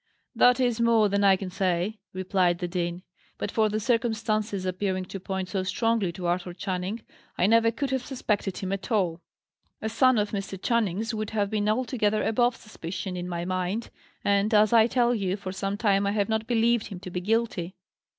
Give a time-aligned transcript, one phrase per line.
[0.35, 3.03] "That is more than I can say," replied the dean.
[3.37, 7.03] "But for the circumstances appearing to point so strongly to Arthur Channing,
[7.37, 9.21] I never could have suspected him at all.
[9.79, 10.59] A son of Mr.
[10.59, 13.91] Channing's would have been altogether above suspicion, in my mind:
[14.25, 17.21] and, as I tell you, for some time I have not believed him to be
[17.21, 17.75] guilty."